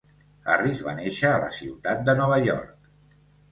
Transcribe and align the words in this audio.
Harris 0.53 0.81
va 0.87 0.93
néixer 1.01 1.29
a 1.33 1.43
la 1.45 1.51
ciutat 1.59 2.03
de 2.11 2.19
Nova 2.23 2.43
York. 2.51 2.93